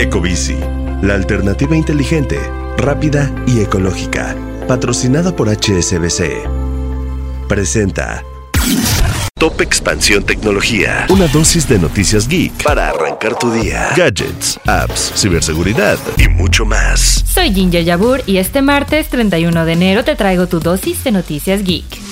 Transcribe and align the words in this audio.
Ecobici, 0.00 0.56
la 1.02 1.12
alternativa 1.12 1.76
inteligente, 1.76 2.40
rápida 2.78 3.30
y 3.46 3.60
ecológica. 3.60 4.34
Patrocinada 4.66 5.36
por 5.36 5.50
HSBC. 5.50 6.48
Presenta 7.46 8.24
Top 9.38 9.60
Expansión 9.60 10.24
Tecnología. 10.24 11.04
Una 11.10 11.26
dosis 11.28 11.68
de 11.68 11.78
noticias 11.78 12.26
geek 12.28 12.62
para 12.62 12.88
arrancar 12.88 13.38
tu 13.38 13.52
día. 13.52 13.90
Gadgets, 13.94 14.58
apps, 14.66 15.12
ciberseguridad 15.16 15.98
y 16.16 16.28
mucho 16.28 16.64
más. 16.64 17.22
Soy 17.26 17.52
Ginger 17.52 17.84
Yabur 17.84 18.22
y 18.26 18.38
este 18.38 18.62
martes 18.62 19.08
31 19.10 19.66
de 19.66 19.72
enero 19.74 20.02
te 20.02 20.16
traigo 20.16 20.46
tu 20.46 20.60
dosis 20.60 21.04
de 21.04 21.12
noticias 21.12 21.62
geek. 21.62 22.09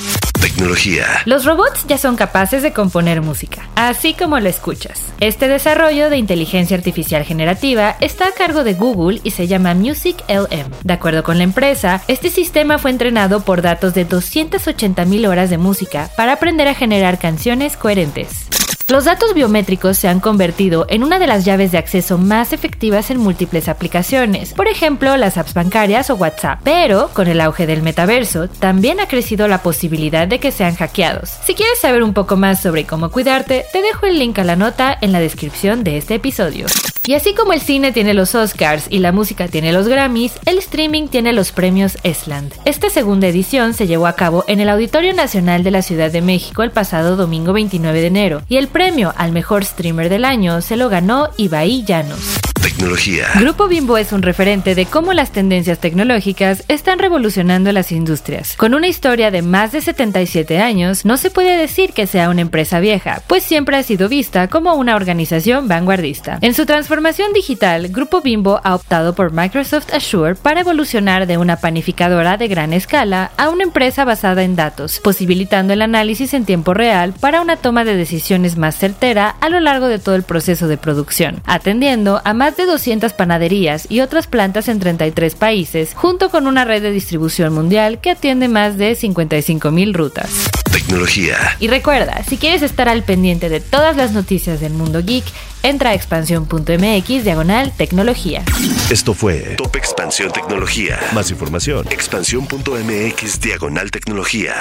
Los 1.24 1.44
robots 1.44 1.86
ya 1.86 1.98
son 1.98 2.16
capaces 2.16 2.62
de 2.62 2.72
componer 2.72 3.22
música, 3.22 3.68
así 3.76 4.14
como 4.14 4.40
lo 4.40 4.48
escuchas. 4.48 5.04
Este 5.20 5.46
desarrollo 5.46 6.10
de 6.10 6.16
inteligencia 6.16 6.76
artificial 6.76 7.24
generativa 7.24 7.96
está 8.00 8.26
a 8.26 8.32
cargo 8.32 8.64
de 8.64 8.74
Google 8.74 9.20
y 9.22 9.30
se 9.30 9.46
llama 9.46 9.74
Music 9.74 10.16
LM. 10.28 10.72
De 10.82 10.92
acuerdo 10.92 11.22
con 11.22 11.38
la 11.38 11.44
empresa, 11.44 12.02
este 12.08 12.30
sistema 12.30 12.78
fue 12.78 12.90
entrenado 12.90 13.44
por 13.44 13.62
datos 13.62 13.94
de 13.94 14.08
280.000 14.08 15.28
horas 15.28 15.48
de 15.48 15.58
música 15.58 16.10
para 16.16 16.32
aprender 16.32 16.66
a 16.66 16.74
generar 16.74 17.20
canciones 17.20 17.76
coherentes. 17.76 18.48
Los 18.90 19.04
datos 19.04 19.34
biométricos 19.34 19.98
se 19.98 20.08
han 20.08 20.18
convertido 20.18 20.86
en 20.88 21.04
una 21.04 21.18
de 21.18 21.26
las 21.26 21.44
llaves 21.44 21.72
de 21.72 21.76
acceso 21.76 22.16
más 22.16 22.54
efectivas 22.54 23.10
en 23.10 23.18
múltiples 23.18 23.68
aplicaciones, 23.68 24.54
por 24.54 24.66
ejemplo 24.66 25.14
las 25.18 25.36
apps 25.36 25.52
bancarias 25.52 26.08
o 26.08 26.14
WhatsApp. 26.14 26.60
Pero 26.64 27.10
con 27.12 27.28
el 27.28 27.42
auge 27.42 27.66
del 27.66 27.82
metaverso, 27.82 28.48
también 28.48 28.98
ha 28.98 29.06
crecido 29.06 29.46
la 29.46 29.62
posibilidad 29.62 30.26
de 30.26 30.40
que 30.40 30.52
sean 30.52 30.74
hackeados. 30.74 31.28
Si 31.44 31.54
quieres 31.54 31.78
saber 31.78 32.02
un 32.02 32.14
poco 32.14 32.38
más 32.38 32.62
sobre 32.62 32.86
cómo 32.86 33.10
cuidarte, 33.10 33.66
te 33.74 33.82
dejo 33.82 34.06
el 34.06 34.18
link 34.18 34.38
a 34.38 34.44
la 34.44 34.56
nota 34.56 34.96
en 34.98 35.12
la 35.12 35.20
descripción 35.20 35.84
de 35.84 35.98
este 35.98 36.14
episodio. 36.14 36.64
Y 37.08 37.14
así 37.14 37.32
como 37.34 37.54
el 37.54 37.62
cine 37.62 37.90
tiene 37.90 38.12
los 38.12 38.34
Oscars 38.34 38.86
y 38.90 38.98
la 38.98 39.12
música 39.12 39.48
tiene 39.48 39.72
los 39.72 39.88
Grammys, 39.88 40.34
el 40.44 40.58
streaming 40.58 41.08
tiene 41.08 41.32
los 41.32 41.52
premios 41.52 41.96
Esland. 42.02 42.52
Esta 42.66 42.90
segunda 42.90 43.28
edición 43.28 43.72
se 43.72 43.86
llevó 43.86 44.06
a 44.06 44.12
cabo 44.12 44.44
en 44.46 44.60
el 44.60 44.68
Auditorio 44.68 45.14
Nacional 45.14 45.64
de 45.64 45.70
la 45.70 45.80
Ciudad 45.80 46.12
de 46.12 46.20
México 46.20 46.62
el 46.62 46.70
pasado 46.70 47.16
domingo 47.16 47.54
29 47.54 48.02
de 48.02 48.06
enero, 48.08 48.42
y 48.50 48.58
el 48.58 48.68
premio 48.68 49.14
al 49.16 49.32
mejor 49.32 49.64
streamer 49.64 50.10
del 50.10 50.26
año 50.26 50.60
se 50.60 50.76
lo 50.76 50.90
ganó 50.90 51.30
Ibai 51.38 51.82
Llanos. 51.82 52.37
Tecnología. 52.60 53.28
Grupo 53.36 53.68
Bimbo 53.68 53.98
es 53.98 54.12
un 54.12 54.22
referente 54.22 54.74
de 54.74 54.86
cómo 54.86 55.12
las 55.12 55.30
tendencias 55.30 55.78
tecnológicas 55.78 56.64
están 56.68 56.98
revolucionando 56.98 57.70
las 57.72 57.92
industrias. 57.92 58.56
Con 58.56 58.74
una 58.74 58.88
historia 58.88 59.30
de 59.30 59.42
más 59.42 59.72
de 59.72 59.80
77 59.80 60.58
años, 60.58 61.04
no 61.04 61.16
se 61.16 61.30
puede 61.30 61.56
decir 61.56 61.92
que 61.92 62.06
sea 62.06 62.28
una 62.28 62.40
empresa 62.40 62.80
vieja, 62.80 63.22
pues 63.26 63.44
siempre 63.44 63.76
ha 63.76 63.82
sido 63.82 64.08
vista 64.08 64.48
como 64.48 64.74
una 64.74 64.96
organización 64.96 65.68
vanguardista. 65.68 66.38
En 66.40 66.54
su 66.54 66.66
transformación 66.66 67.32
digital, 67.32 67.88
Grupo 67.88 68.20
Bimbo 68.20 68.60
ha 68.64 68.74
optado 68.74 69.14
por 69.14 69.32
Microsoft 69.32 69.92
Azure 69.92 70.34
para 70.34 70.60
evolucionar 70.60 71.26
de 71.26 71.38
una 71.38 71.56
panificadora 71.56 72.36
de 72.36 72.48
gran 72.48 72.72
escala 72.72 73.30
a 73.36 73.48
una 73.50 73.64
empresa 73.64 74.04
basada 74.04 74.42
en 74.42 74.56
datos, 74.56 75.00
posibilitando 75.00 75.72
el 75.72 75.82
análisis 75.82 76.34
en 76.34 76.44
tiempo 76.44 76.74
real 76.74 77.14
para 77.20 77.40
una 77.40 77.56
toma 77.56 77.84
de 77.84 77.96
decisiones 77.96 78.56
más 78.56 78.76
certera 78.76 79.36
a 79.40 79.48
lo 79.48 79.60
largo 79.60 79.88
de 79.88 79.98
todo 79.98 80.14
el 80.14 80.22
proceso 80.22 80.68
de 80.68 80.76
producción, 80.76 81.42
atendiendo 81.46 82.20
a 82.24 82.34
más 82.34 82.47
de 82.56 82.66
200 82.66 83.12
panaderías 83.12 83.86
y 83.88 84.00
otras 84.00 84.26
plantas 84.26 84.68
en 84.68 84.78
33 84.78 85.34
países, 85.34 85.92
junto 85.94 86.30
con 86.30 86.46
una 86.46 86.64
red 86.64 86.82
de 86.82 86.90
distribución 86.90 87.52
mundial 87.52 88.00
que 88.00 88.10
atiende 88.10 88.48
más 88.48 88.78
de 88.78 88.92
55.000 88.92 89.92
rutas. 89.92 90.30
Tecnología. 90.72 91.36
Y 91.60 91.68
recuerda, 91.68 92.22
si 92.28 92.36
quieres 92.36 92.62
estar 92.62 92.88
al 92.88 93.02
pendiente 93.02 93.48
de 93.48 93.60
todas 93.60 93.96
las 93.96 94.12
noticias 94.12 94.60
del 94.60 94.72
mundo 94.72 95.02
geek, 95.04 95.24
entra 95.62 95.90
a 95.90 95.94
expansión.mx 95.94 97.24
diagonal 97.24 97.72
tecnología. 97.76 98.44
Esto 98.90 99.14
fue 99.14 99.56
Top 99.56 99.76
Expansión 99.76 100.32
Tecnología. 100.32 100.98
Más 101.12 101.30
información. 101.30 101.86
Expansión.mx 101.90 103.40
diagonal 103.40 103.90
tecnología. 103.90 104.54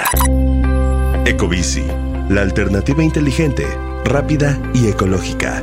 Ecobici, 1.24 1.84
la 2.28 2.42
alternativa 2.42 3.02
inteligente, 3.02 3.66
rápida 4.04 4.58
y 4.74 4.88
ecológica. 4.88 5.62